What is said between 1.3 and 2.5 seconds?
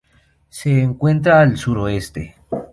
al suroeste.